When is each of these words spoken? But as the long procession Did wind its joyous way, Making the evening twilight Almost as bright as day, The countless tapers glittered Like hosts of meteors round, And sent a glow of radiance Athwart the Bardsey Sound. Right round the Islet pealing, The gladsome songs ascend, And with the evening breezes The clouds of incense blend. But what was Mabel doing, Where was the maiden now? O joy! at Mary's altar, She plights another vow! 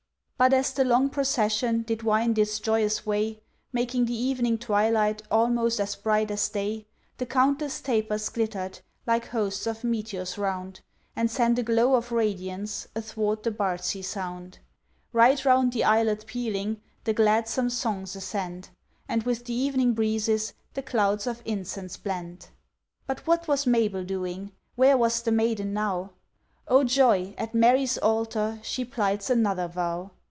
But 0.43 0.53
as 0.53 0.73
the 0.73 0.83
long 0.83 1.09
procession 1.11 1.83
Did 1.83 2.01
wind 2.01 2.39
its 2.39 2.59
joyous 2.59 3.05
way, 3.05 3.43
Making 3.71 4.05
the 4.05 4.19
evening 4.19 4.57
twilight 4.57 5.21
Almost 5.29 5.79
as 5.79 5.95
bright 5.95 6.31
as 6.31 6.49
day, 6.49 6.87
The 7.19 7.27
countless 7.27 7.79
tapers 7.79 8.27
glittered 8.29 8.79
Like 9.05 9.27
hosts 9.27 9.67
of 9.67 9.83
meteors 9.83 10.39
round, 10.39 10.81
And 11.15 11.29
sent 11.29 11.59
a 11.59 11.61
glow 11.61 11.93
of 11.93 12.11
radiance 12.11 12.87
Athwart 12.95 13.43
the 13.43 13.51
Bardsey 13.51 14.01
Sound. 14.03 14.57
Right 15.13 15.45
round 15.45 15.73
the 15.73 15.83
Islet 15.83 16.25
pealing, 16.25 16.81
The 17.03 17.13
gladsome 17.13 17.69
songs 17.69 18.15
ascend, 18.15 18.69
And 19.07 19.21
with 19.21 19.45
the 19.45 19.53
evening 19.53 19.93
breezes 19.93 20.55
The 20.73 20.81
clouds 20.81 21.27
of 21.27 21.43
incense 21.45 21.97
blend. 21.97 22.47
But 23.05 23.27
what 23.27 23.47
was 23.47 23.67
Mabel 23.67 24.03
doing, 24.03 24.53
Where 24.73 24.97
was 24.97 25.21
the 25.21 25.31
maiden 25.31 25.71
now? 25.73 26.13
O 26.67 26.83
joy! 26.83 27.35
at 27.37 27.53
Mary's 27.53 27.99
altar, 27.99 28.57
She 28.63 28.83
plights 28.83 29.29
another 29.29 29.67
vow! 29.67 30.09